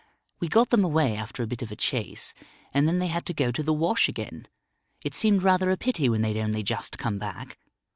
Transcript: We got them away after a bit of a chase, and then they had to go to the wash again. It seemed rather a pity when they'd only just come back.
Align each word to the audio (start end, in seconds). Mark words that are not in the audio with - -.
We 0.39 0.47
got 0.47 0.71
them 0.71 0.83
away 0.83 1.15
after 1.15 1.43
a 1.43 1.47
bit 1.47 1.61
of 1.61 1.69
a 1.71 1.75
chase, 1.75 2.33
and 2.73 2.87
then 2.87 2.97
they 2.97 3.05
had 3.05 3.23
to 3.27 3.35
go 3.35 3.51
to 3.51 3.61
the 3.61 3.71
wash 3.71 4.09
again. 4.09 4.47
It 5.03 5.13
seemed 5.13 5.43
rather 5.43 5.69
a 5.69 5.77
pity 5.77 6.09
when 6.09 6.23
they'd 6.23 6.37
only 6.41 6.63
just 6.63 6.97
come 6.97 7.19
back. 7.19 7.59